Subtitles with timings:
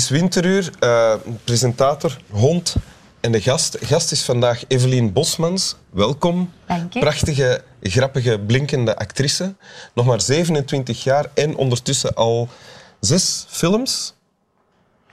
[0.00, 0.70] Is winteruur.
[0.80, 1.14] Uh,
[1.44, 2.76] presentator, hond
[3.20, 3.76] en de gast.
[3.80, 5.76] Gast is vandaag Evelien Bosmans.
[5.90, 6.52] Welkom.
[6.66, 7.00] Dank je.
[7.00, 9.54] Prachtige, grappige, blinkende actrice.
[9.94, 12.48] Nog maar 27 jaar en ondertussen al
[13.00, 14.14] zes films.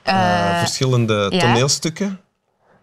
[0.06, 1.40] Uh, verschillende ja.
[1.40, 2.20] toneelstukken.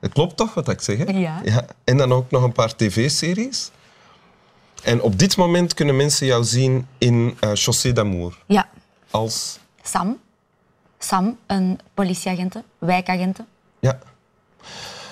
[0.01, 0.99] Het klopt toch wat ik zeg?
[0.99, 1.05] Hè?
[1.05, 1.41] Ja.
[1.45, 1.67] ja.
[1.85, 3.71] En dan ook nog een paar tv-series.
[4.83, 8.39] En op dit moment kunnen mensen jou zien in uh, Chaussée d'Amour.
[8.47, 8.69] Ja.
[9.11, 9.59] Als?
[9.83, 10.23] Sam.
[11.05, 13.45] Sam, een politieagente, wijkagente.
[13.79, 13.99] Ja.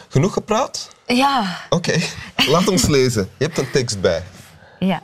[0.08, 0.90] Genoeg gepraat?
[1.06, 1.58] Ja.
[1.70, 2.08] Oké, okay.
[2.46, 3.30] laat ons lezen.
[3.38, 4.22] Je hebt een tekst bij.
[4.78, 5.02] Ja.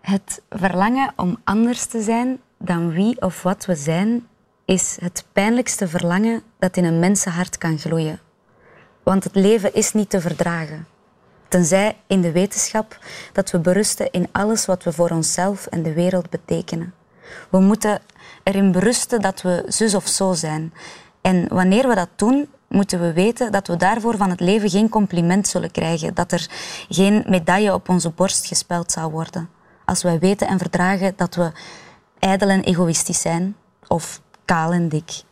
[0.00, 4.26] Het verlangen om anders te zijn dan wie of wat we zijn,
[4.64, 8.20] is het pijnlijkste verlangen dat in een mensenhart kan gloeien.
[9.02, 10.86] Want het leven is niet te verdragen.
[11.48, 12.98] Tenzij in de wetenschap
[13.32, 16.94] dat we berusten in alles wat we voor onszelf en de wereld betekenen.
[17.50, 18.00] We moeten
[18.42, 20.72] erin berusten dat we zus of zo zijn.
[21.20, 24.88] En wanneer we dat doen, moeten we weten dat we daarvoor van het leven geen
[24.88, 26.14] compliment zullen krijgen.
[26.14, 26.46] Dat er
[26.88, 29.48] geen medaille op onze borst gespeld zal worden.
[29.84, 31.52] Als wij weten en verdragen dat we
[32.18, 33.56] ijdel en egoïstisch zijn,
[33.86, 35.22] of kaal en dik.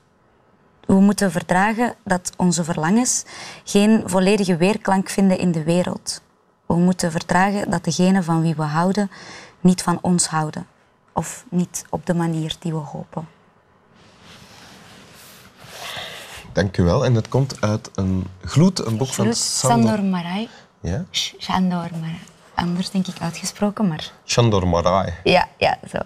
[0.87, 3.25] We moeten verdragen dat onze verlangens
[3.65, 6.23] geen volledige weerklank vinden in de wereld.
[6.67, 9.11] We moeten verdragen dat degenen van wie we houden
[9.61, 10.67] niet van ons houden.
[11.17, 13.29] Of niet op de manier die we hopen.
[16.53, 17.05] Dank u wel.
[17.05, 20.49] En het komt uit een gloed, een boek van Sandor, Sandor Marai.
[20.81, 21.05] Ja?
[21.39, 22.19] Sandor Marai.
[22.55, 24.13] Anders denk ik uitgesproken, maar...
[24.25, 25.15] Sandor Marai.
[25.25, 25.99] Ja, ja, zo.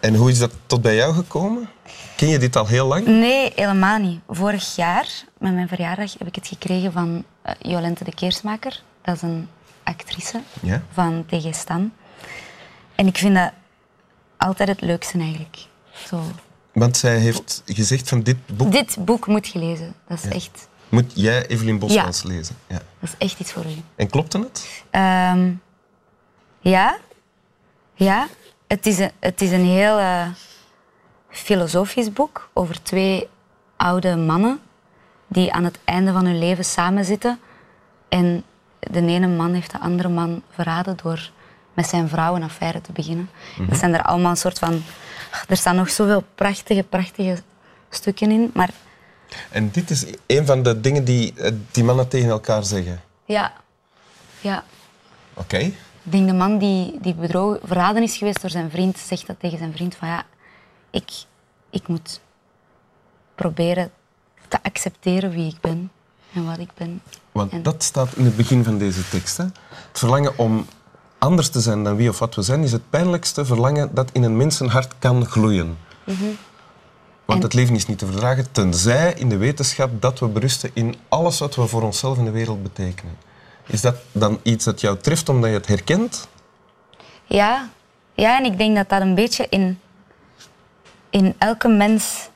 [0.00, 1.68] En hoe is dat tot bij jou gekomen?
[2.16, 3.06] Ken je dit al heel lang?
[3.06, 4.20] Nee, helemaal niet.
[4.28, 8.82] Vorig jaar, met mijn verjaardag, heb ik het gekregen van uh, Jolente de Keersmaker.
[9.02, 9.48] Dat is een
[9.82, 10.82] actrice ja?
[10.92, 11.92] van TG Stan.
[12.94, 13.52] En ik vind dat
[14.38, 15.56] altijd het leukste eigenlijk.
[16.06, 16.22] Zo.
[16.72, 18.72] Want zij heeft gezegd van dit boek...
[18.72, 19.94] Dit boek moet je lezen.
[20.08, 20.30] Dat is Ja.
[20.30, 20.68] echt...
[20.88, 22.56] Moet jij Evelien Bosmans lezen?
[22.66, 22.74] Ja.
[23.00, 23.82] Dat is echt iets voor u.
[23.96, 24.82] En klopte het?
[24.90, 25.50] Ehm,
[26.60, 26.98] ja.
[27.94, 28.26] Ja.
[28.66, 30.26] Het is een, het is een heel eh,
[31.30, 33.28] filosofisch boek over twee
[33.76, 34.60] oude mannen
[35.26, 37.40] die aan het einde van hun leven samen zitten.
[38.08, 38.44] En
[38.78, 41.30] de ene man heeft de andere man verraden door
[41.78, 43.30] met zijn vrouw een affaire te beginnen.
[43.70, 44.82] Er zijn er allemaal een soort van...
[45.48, 47.42] Er staan nog zoveel prachtige, prachtige
[47.90, 48.50] stukken in.
[48.54, 48.70] Maar
[49.50, 53.00] En dit is een van de dingen die eh, die mannen tegen elkaar zeggen.
[53.24, 53.52] ja,
[54.40, 54.64] ja.
[55.34, 55.56] Oké.
[55.58, 55.74] Ik
[56.14, 59.58] denk de man die, die bedrogen, verraden is geweest door zijn vriend, zegt dat tegen
[59.58, 60.24] zijn vriend van ja,
[60.90, 61.10] ik,
[61.70, 62.20] ik moet
[63.34, 63.90] proberen
[64.48, 65.90] te accepteren wie ik ben
[66.34, 67.02] en wat ik ben.
[67.32, 69.36] Want En- dat staat in het begin van deze tekst.
[69.36, 69.44] Hè?
[69.44, 70.66] Het verlangen om
[71.18, 74.22] anders te zijn dan wie of wat we zijn, is het pijnlijkste verlangen dat in
[74.22, 75.78] een mensenhart kan gloeien.
[76.04, 76.28] Want Mhm.
[77.26, 80.94] En- het leven is niet te verdragen, tenzij in de wetenschap dat we berusten in
[81.08, 83.16] alles wat we voor onszelf en de wereld betekenen.
[83.66, 86.28] Is dat dan iets dat jou treft omdat je het herkent?
[87.24, 87.68] Ja,
[88.14, 89.80] ja, en ik denk dat dat een beetje in,
[91.10, 92.28] in elke mens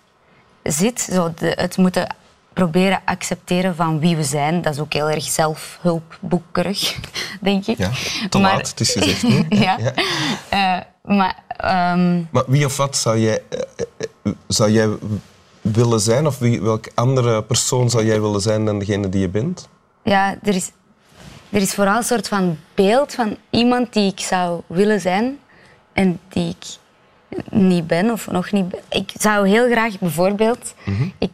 [0.62, 1.00] zit.
[1.00, 2.14] Zo de, het moeten
[2.52, 4.62] proberen accepteren van wie we zijn.
[4.62, 6.98] Dat is ook heel erg zelfhulpboekerig,
[7.40, 7.78] denk ik.
[7.78, 7.90] Ja,
[8.28, 9.24] te Maar- laat, het is gezegd.
[9.66, 9.78] ja.
[10.48, 10.78] Eh,
[11.16, 13.60] maar ehm, Maar wie of wat zou jij, eh,
[14.22, 14.88] eh, zou jij
[15.60, 16.26] willen zijn?
[16.26, 19.68] Of wie, welke andere persoon zou jij willen zijn dan degene die je bent?
[20.04, 20.70] ja, er is,
[21.50, 25.38] er is vooral een soort van beeld van iemand die ik zou willen zijn
[25.92, 26.66] en die ik
[27.50, 28.80] niet ben of nog niet ben.
[28.88, 30.74] Ik zou heel graag bijvoorbeeld...
[31.18, 31.30] ik,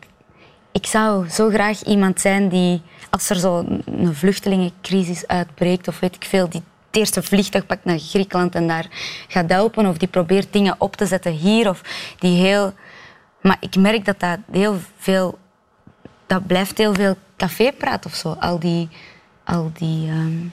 [0.73, 6.15] ik zou zo graag iemand zijn die, als er zo een vluchtelingencrisis uitbreekt of weet
[6.15, 8.87] ik veel, die het eerste vliegtuig pakt naar Griekenland en daar
[9.29, 11.83] gaat helpen of die probeert dingen op te zetten hier of
[12.19, 12.73] die heel...
[13.41, 15.39] Maar ik merk dat dat heel veel
[16.27, 18.37] dat blijft heel veel cafépraat of zo.
[18.41, 18.89] Al die...
[19.45, 20.47] Al die ehm,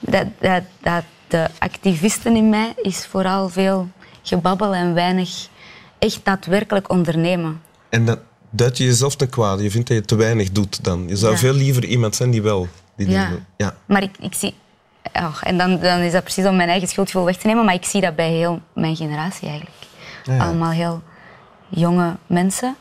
[0.00, 3.88] dat, dat, dat de activisten in mij is vooral veel
[4.22, 5.48] gebabbel en weinig
[5.98, 7.62] echt daadwerkelijk ondernemen.
[7.88, 8.18] En dan
[8.56, 9.62] duid je jezelf ten kwade.
[9.62, 11.04] Je vindt dat je te weinig doet dan.
[11.08, 11.38] Je zou Ja.
[11.38, 13.10] veel liever iemand zijn die wel die
[13.56, 13.74] Ja.
[13.86, 14.54] Maar ik, ik zie...
[15.14, 17.74] oh, en dan, dan is dat precies om mijn eigen schuldgevoel weg te nemen, maar
[17.74, 19.76] ik zie dat bij heel mijn generatie eigenlijk.
[20.24, 20.44] Ja, ja.
[20.44, 21.02] Allemaal heel
[21.68, 22.76] jonge mensen.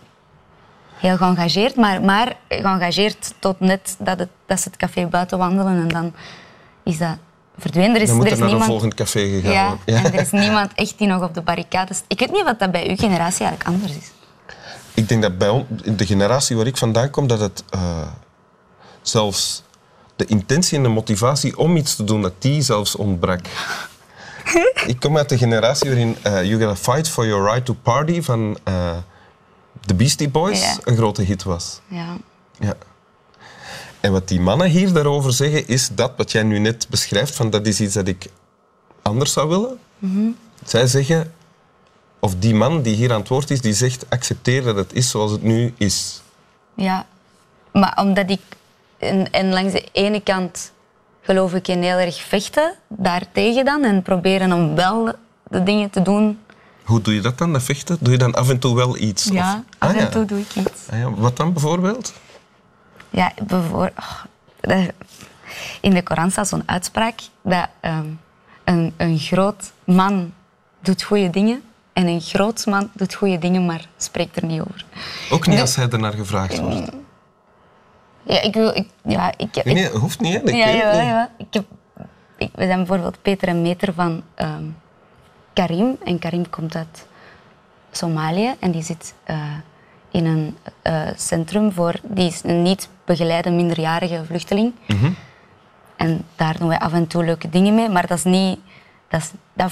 [0.94, 5.82] Heel geëngageerd, maar, maar geëngageerd tot net dat, het, dat ze het café buiten wandelen
[5.82, 6.14] en dan
[6.84, 7.18] is dat
[7.58, 7.96] verdwenen.
[7.96, 10.32] Er is, Dan moet er er naar een volgend café gegaan Ja, en er is
[10.32, 12.02] niemand echt die nog op de barricades...
[12.08, 14.12] Ik weet niet wat dat bij uw generatie eigenlijk anders is.
[14.94, 18.08] Ik denk dat bij de generatie waar ik vandaan kom, dat het eh,
[19.02, 19.64] zelfs
[20.16, 23.40] de intentie en de motivatie om iets te doen, dat die zelfs ontbrak.
[24.88, 28.22] ik kom uit de generatie waarin uh, You Gotta Fight for Your Right to Party
[28.22, 28.98] van uh,
[29.86, 30.78] de Beastie Boys Ja.
[30.84, 31.80] een grote hit was.
[31.88, 32.18] Ja.
[32.60, 32.76] Ja.
[34.00, 37.50] En wat die mannen hier daarover zeggen, is dat wat jij nu net beschrijft, van
[37.50, 38.26] dat is iets dat ik
[39.02, 39.80] anders zou willen.
[40.66, 41.34] Zij zeggen,
[42.24, 45.10] of die man die hier aan het woord is, die zegt accepteer dat het is
[45.10, 46.22] zoals het nu is.
[46.76, 47.06] Ja,
[47.72, 48.42] maar omdat ik...
[48.98, 50.72] En, en langs de ene kant
[51.22, 55.14] geloof ik in heel erg vechten daartegen dan en proberen om wel
[55.50, 56.40] de dingen te doen.
[56.84, 57.98] Hoe doe je dat dan, dat vechten?
[58.00, 59.24] Doe je dan af en toe wel iets?
[59.24, 60.10] Ja, Of- af Ah, en ja.
[60.10, 60.88] toe doe ik iets.
[60.90, 61.12] Ah, ja.
[61.12, 62.14] Wat dan bijvoorbeeld?
[63.10, 63.92] Ja, bijvoorbeeld...
[64.62, 64.88] oh,
[65.82, 68.08] in de Koran staat zo'n uitspraak dat ehm,
[68.64, 70.34] een, een groot man
[70.80, 71.62] doet goede dingen
[71.94, 74.86] en een groot man doet goede dingen, maar spreekt er niet over.
[75.32, 76.92] Ook niet als hij er naar gevraagd wordt.
[78.24, 78.76] Ja, ik wil...
[78.76, 80.34] Ik, ja, ik, Nee, nee, dat hoeft niet.
[80.34, 80.52] Hè.
[80.52, 81.08] Ja, jawel, niet.
[81.10, 81.28] jawel.
[81.38, 81.66] Ik heb,
[82.38, 84.64] ik, we zijn bijvoorbeeld Peter en Meter van ehm,
[85.54, 85.98] Karim.
[86.06, 87.08] En Karim komt uit
[87.92, 89.38] Somalië en die zit eh,
[90.12, 92.00] in een eh, centrum voor...
[92.04, 94.74] Die is een niet begeleide minderjarige vluchteling.
[95.96, 98.60] En daar doen wij af en toe leuke dingen mee, maar dat is niet...
[99.08, 99.72] Dat, is, dat,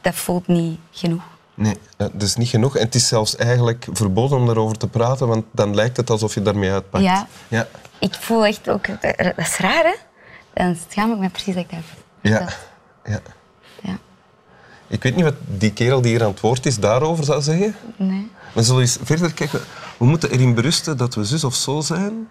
[0.00, 1.22] dat voelt niet genoeg.
[1.54, 2.76] Nee, eh, dat is niet genoeg.
[2.76, 6.34] En het is zelfs eigenlijk verboden om daarover te praten, want dan lijkt het alsof
[6.34, 7.04] je daarmee uitpakt.
[7.04, 7.26] Ja.
[7.48, 7.68] Ja.
[7.98, 8.86] Ik voel echt ook...
[8.86, 9.94] Dat is raar, hè?
[10.54, 12.04] Dan schaam ik me precies dat ik dat heb.
[12.20, 12.48] Ja.
[13.04, 13.20] Ja.
[13.82, 13.98] ja.
[14.86, 17.76] Ik weet niet wat die kerel die hier aan het woord is daarover zou zeggen.
[17.96, 18.30] Nee.
[18.54, 19.60] We zullen eens verder kijken.
[19.98, 22.28] We moeten erin berusten dat we zus of zo zijn.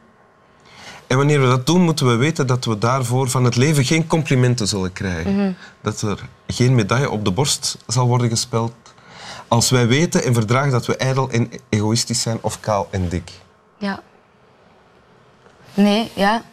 [1.08, 4.08] En wanneer we dat doen, moeten we weten dat we daarvoor van het leven geen
[4.08, 5.58] complimenten zullen krijgen.
[5.82, 8.74] Dat er geen medaille op de borst zal worden gespeld.
[9.48, 13.32] Als wij weten en verdragen dat we ijdel en egoïstisch zijn of kaal en dik.
[13.78, 14.02] Ja.
[15.74, 16.44] Nee, ja.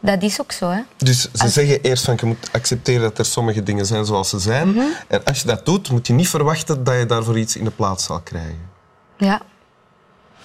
[0.00, 0.80] Dat is ook zo, hè.
[0.96, 4.38] Dus ze zeggen eerst van je moet accepteren dat er sommige dingen zijn zoals ze
[4.38, 4.78] zijn.
[5.08, 7.70] En als je dat doet, moet je niet verwachten dat je daarvoor iets in de
[7.70, 8.68] plaats zal krijgen.
[9.16, 9.40] Ja.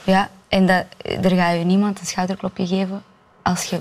[0.04, 0.86] Ja, en dat,
[1.22, 3.04] er ga je niemand een schouderklopje geven
[3.44, 3.80] als je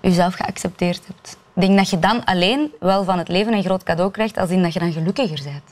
[0.00, 1.36] jezelf geaccepteerd hebt.
[1.54, 4.50] Ik denk dat je dan alleen wel van het leven een groot cadeau krijgt als
[4.50, 5.62] in dat je dan gelukkiger bent.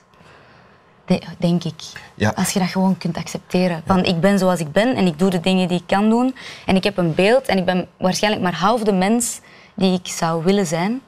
[1.04, 1.82] De- denk ik.
[2.14, 2.32] Ja.
[2.36, 3.82] Als je dat gewoon kunt accepteren.
[3.86, 6.34] Van ik ben zoals ik ben en ik doe de dingen die ik kan doen.
[6.66, 9.40] En ik heb een beeld en ik ben waarschijnlijk maar half de mens
[9.74, 11.00] die ik zou willen zijn.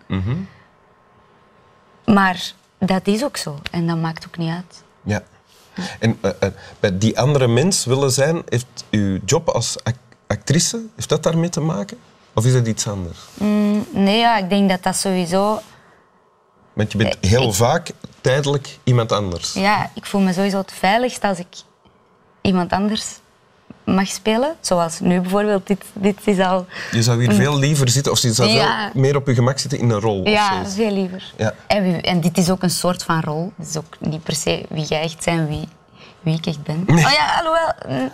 [2.05, 4.83] Maar dat is ook zo en dat maakt ook niet uit.
[5.03, 5.23] Ja.
[5.99, 9.95] En eh, eh, bij die andere mens willen zijn, heeft uw job als ac-
[10.37, 11.97] actrice, heeft dat daarmee te maken?
[12.35, 13.19] Of is dat iets anders?
[13.91, 15.61] Nee, ja, ik denk dat dat sowieso...
[16.73, 17.91] Want je bent Eh, heel ik- vaak
[18.21, 19.53] tijdelijk iemand anders.
[19.53, 21.47] Ja, ik voel me sowieso het veiligst als ik
[22.41, 23.05] iemand anders
[23.85, 24.57] mag spelen.
[24.61, 25.67] Zoals nu bijvoorbeeld.
[25.67, 26.67] Dit, dit is al...
[26.91, 28.91] Je zou hier veel liever zitten, of je zou Ja.
[28.93, 30.29] veel meer op je gemak zitten in een rol.
[30.29, 31.33] Ja, veel liever.
[31.37, 31.55] Ja.
[31.67, 33.53] En, en dit is ook een soort van rol.
[33.57, 35.69] Het is ook niet per se wie jij echt bent, wie,
[36.21, 36.83] wie ik echt ben.
[36.87, 37.05] Nee.
[37.05, 38.11] Oh ja, alhoewel...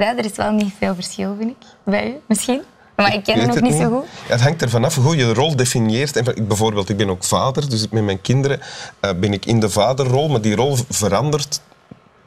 [0.00, 1.66] Ja, er is wel niet veel verschil, vind ik.
[1.84, 2.62] Bij u, misschien.
[2.96, 4.04] Maar ik ken hem ook het niet zo goed.
[4.28, 6.16] Het hangt ervan af hoe je de rol definieert.
[6.16, 8.60] En ik- bijvoorbeeld, ik ben ook vader, dus met mijn kinderen
[9.00, 11.60] eh, ben ik in de vaderrol, maar die rol verandert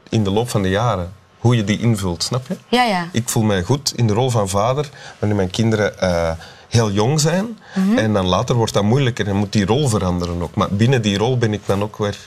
[0.09, 1.13] in de loop van de jaren.
[1.39, 2.57] Hoe je die invult, snap je?
[2.67, 3.07] Ja, ja.
[3.11, 4.89] Ik voel mij goed in de rol van vader
[5.19, 6.31] wanneer mijn kinderen eh,
[6.69, 7.57] heel jong zijn.
[7.75, 7.97] Mhm.
[7.97, 10.55] En dan later wordt dat moeilijker en moet die rol veranderen ook.
[10.55, 12.17] Maar binnen die rol ben ik dan ook weer...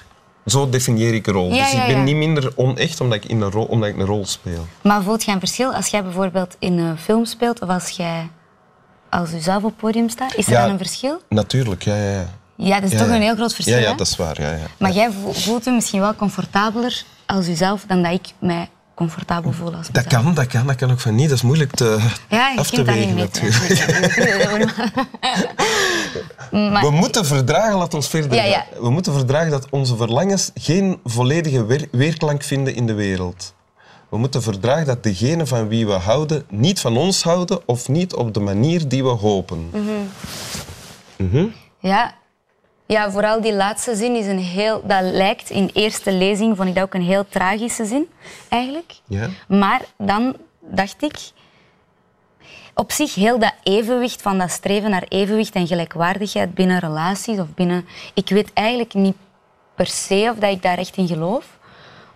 [0.47, 1.53] Zo definieer ik een rol.
[1.53, 4.05] Ja, dus ik ben niet minder onecht omdat ik, in een rol, omdat ik een
[4.07, 4.67] rol speel.
[4.83, 8.29] Maar voelt jij een verschil als jij bijvoorbeeld in een film speelt of als jij
[9.11, 10.35] als jezelf op het podium staat?
[10.35, 11.21] Is er dan een verschil?
[11.29, 12.27] Natuurlijk, ja, ja, ja.
[12.57, 13.77] Ja, dat is toch een heel groot verschil.
[13.77, 14.41] Ja, ja, dat is waar.
[14.41, 14.67] Ja, ja.
[14.79, 19.53] Maar jij vo- voelt je misschien wel comfortabeler als jezelf dan dat ik mij comfortabel
[19.53, 21.29] voel als Dat kan, dat kan, dat kan ook van niet.
[21.29, 21.99] Dat is moeilijk te,
[22.29, 23.87] Ja, af te wegen natuurlijk.
[26.51, 28.51] Maar- We moeten verdragen, laat ons verder Ja, gaan.
[28.51, 28.65] ja.
[28.81, 33.55] We moeten verdragen dat onze verlangens geen volledige weer- weerklank vinden in de wereld.
[34.09, 38.15] We moeten verdragen dat degenen van wie we houden niet van ons houden of niet
[38.15, 39.71] op de manier die we hopen.
[41.81, 42.15] Ja.
[42.87, 44.83] Ja, vooral die laatste zin is een heel...
[44.85, 48.09] Dat lijkt in eerste lezing, vond ik dat ook een heel tragische zin,
[48.49, 48.93] eigenlijk.
[49.05, 49.29] Ja?
[49.49, 51.19] Maar dan dacht ik...
[52.75, 57.55] Op zich heel dat evenwicht van dat streven naar evenwicht en gelijkwaardigheid binnen relaties of
[57.55, 57.87] binnen...
[58.15, 59.17] Ik weet eigenlijk niet
[59.75, 61.59] per se of dat ik daar echt in geloof.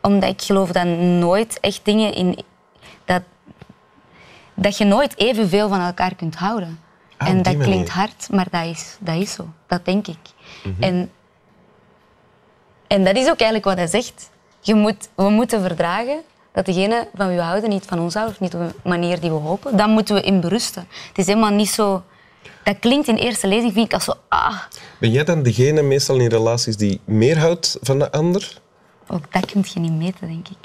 [0.00, 2.38] Omdat ik geloof dat nooit echt dingen in...
[3.04, 3.22] Dat,
[4.54, 6.80] dat je nooit evenveel van elkaar kunt houden.
[7.16, 7.62] Ah, en dat manier.
[7.62, 9.48] klinkt hard, maar dat is, dat is zo.
[9.66, 10.18] Dat denk ik.
[10.62, 10.82] Mhm.
[10.82, 11.10] en,
[12.86, 14.30] en dat is ook eigenlijk wat hij zegt.
[14.60, 16.20] Je moet, we moeten verdragen
[16.52, 19.20] dat degene van wie we houden niet van ons houdt, of niet op een manier
[19.20, 19.76] die we hopen.
[19.76, 20.86] Dan moeten we in berusten.
[21.08, 22.02] Het is helemaal niet zo...
[22.64, 24.12] Dat klinkt in eerste lezing, vind ik als zo...
[24.28, 24.58] Ah,
[24.98, 28.58] Ben jij dan degene meestal in relaties die meer houdt van de ander?
[29.08, 30.56] ook dat kun je niet meten, denk ik.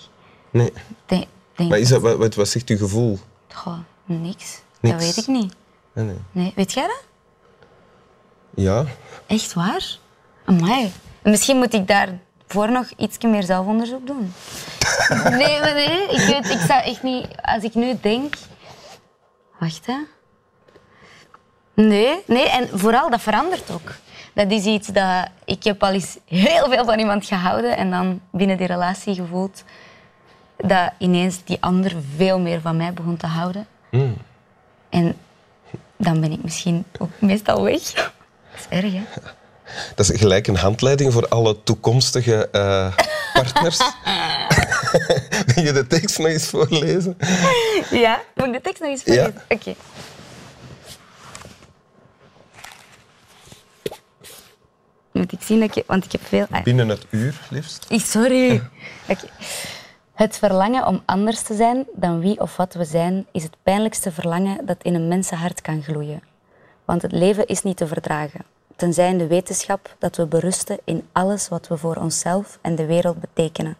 [0.49, 0.73] Nee.
[1.05, 1.25] Denk,
[1.55, 3.19] denk Maar is dat, wat, wat, wat zegt uw gevoel?
[3.53, 4.61] Goh, niks.
[4.79, 4.95] Niks.
[4.95, 5.53] Dat weet ik niet.
[5.93, 6.15] Nee, nee.
[6.31, 7.03] Nee, weet jij dat?
[8.55, 8.85] Ja,
[9.27, 9.97] Echt waar?
[10.45, 10.91] Amai.
[11.23, 14.33] Misschien moet ik daarvoor nog iets meer zelfonderzoek doen.
[15.29, 16.07] Nee, maar nee.
[16.09, 17.27] Ik, weet, ik zou echt niet...
[17.41, 18.35] Als ik nu denk...
[19.59, 19.97] Wacht, hè.
[21.73, 22.49] Nee, nee.
[22.49, 23.91] En vooral, dat verandert ook.
[24.33, 25.27] Dat is iets dat...
[25.45, 29.63] Ik heb al eens heel veel van iemand gehouden en dan binnen die relatie gevoeld
[30.57, 33.67] dat ineens die ander veel meer van mij begon te houden.
[34.89, 35.17] En
[35.97, 38.13] dan ben ik misschien ook meestal weg.
[38.69, 39.03] Dat is erg, hè?
[39.95, 42.95] dat is gelijk een handleiding voor alle toekomstige eh,
[43.33, 43.77] partners.
[45.55, 47.17] Wil je de tekst nog eens voorlezen?
[47.91, 49.13] Ja, moet ik de tekst nog eens Ja.
[49.13, 49.41] voorlezen?
[49.49, 49.75] Oké.
[55.11, 55.83] Moet ik zien dat je...
[55.87, 56.45] Want ik heb veel...
[56.51, 57.85] ah, Binnen het uur, liefst.
[57.89, 58.61] Sorry.
[59.09, 59.27] Oké.
[60.13, 64.11] Het verlangen om anders te zijn dan wie of wat we zijn, is het pijnlijkste
[64.11, 66.23] verlangen dat in een mensenhart kan gloeien.
[66.85, 68.41] Want het leven is niet te verdragen,
[68.75, 72.85] tenzij in de wetenschap dat we berusten in alles wat we voor onszelf en de
[72.85, 73.77] wereld betekenen.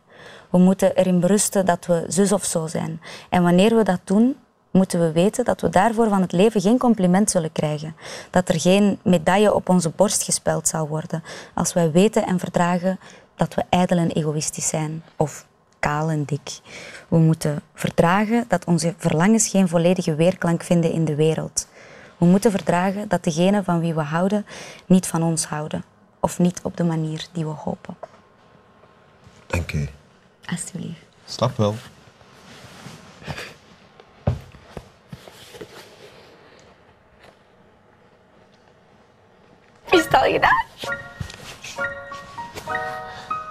[0.50, 3.02] We moeten erin berusten dat we zus of zo zijn.
[3.30, 4.36] En wanneer we dat doen,
[4.72, 7.96] moeten we weten dat we daarvoor van het leven geen compliment zullen krijgen.
[8.30, 11.24] Dat er geen medaille op onze borst gespeld zal worden.
[11.54, 13.00] Als wij weten en verdragen
[13.36, 15.04] dat we ijdel en egoïstisch zijn.
[15.16, 15.48] Of
[15.80, 16.60] kaal en dik.
[17.08, 21.68] We moeten verdragen dat onze verlangens geen volledige weerklank vinden in de wereld.
[22.18, 24.46] We moeten verdragen dat degenen van wie we houden
[24.86, 25.84] niet van ons houden.
[26.20, 27.98] Of niet op de manier die we hopen.
[29.48, 29.90] Dank u.
[30.46, 31.00] Alsjeblieft.
[31.26, 31.76] Snap wel.
[39.90, 40.66] Is het al gedaan?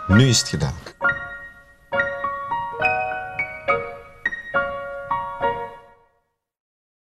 [0.06, 0.93] Nu is het gedaan.